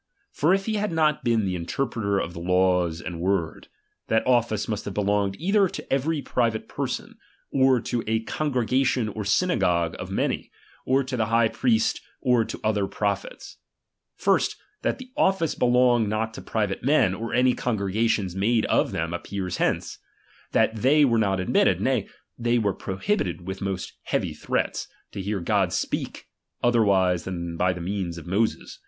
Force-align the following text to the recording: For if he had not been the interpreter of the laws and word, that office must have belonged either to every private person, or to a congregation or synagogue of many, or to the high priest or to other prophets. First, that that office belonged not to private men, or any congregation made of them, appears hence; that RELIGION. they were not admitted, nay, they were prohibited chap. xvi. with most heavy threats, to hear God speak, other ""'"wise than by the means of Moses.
For 0.31 0.51
if 0.51 0.65
he 0.65 0.77
had 0.77 0.91
not 0.91 1.23
been 1.23 1.45
the 1.45 1.55
interpreter 1.55 2.17
of 2.17 2.33
the 2.33 2.39
laws 2.39 3.01
and 3.01 3.21
word, 3.21 3.67
that 4.07 4.25
office 4.25 4.67
must 4.67 4.85
have 4.85 4.95
belonged 4.95 5.35
either 5.39 5.67
to 5.69 5.93
every 5.93 6.23
private 6.23 6.67
person, 6.67 7.19
or 7.51 7.79
to 7.81 8.03
a 8.07 8.21
congregation 8.21 9.09
or 9.09 9.23
synagogue 9.23 9.95
of 9.99 10.09
many, 10.09 10.49
or 10.87 11.03
to 11.03 11.15
the 11.15 11.27
high 11.27 11.49
priest 11.49 12.01
or 12.19 12.43
to 12.43 12.59
other 12.63 12.87
prophets. 12.87 13.57
First, 14.15 14.55
that 14.81 14.97
that 14.97 15.05
office 15.15 15.53
belonged 15.53 16.09
not 16.09 16.33
to 16.33 16.41
private 16.41 16.83
men, 16.83 17.13
or 17.13 17.31
any 17.31 17.53
congregation 17.53 18.27
made 18.35 18.65
of 18.65 18.91
them, 18.93 19.13
appears 19.13 19.57
hence; 19.57 19.99
that 20.51 20.69
RELIGION. 20.69 20.81
they 20.81 21.05
were 21.05 21.19
not 21.19 21.39
admitted, 21.39 21.79
nay, 21.79 22.07
they 22.39 22.57
were 22.57 22.73
prohibited 22.73 23.35
chap. 23.35 23.43
xvi. 23.43 23.45
with 23.45 23.61
most 23.61 23.93
heavy 24.05 24.33
threats, 24.33 24.87
to 25.11 25.21
hear 25.21 25.39
God 25.39 25.71
speak, 25.71 26.25
other 26.63 26.81
""'"wise 26.83 27.23
than 27.25 27.55
by 27.55 27.71
the 27.71 27.79
means 27.81 28.17
of 28.17 28.25
Moses. 28.25 28.79